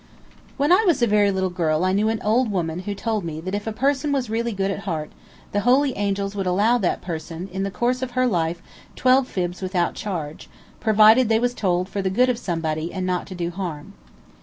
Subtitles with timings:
[0.57, 3.39] When I was a very little girl I knew an old woman who told me
[3.41, 5.11] that if a person was really good at heart,
[5.51, 8.63] the holy angels would allow that person, in the course of her life,
[8.95, 13.27] twelve fibs without charge, provided they was told for the good of somebody and not
[13.27, 13.93] to do harm.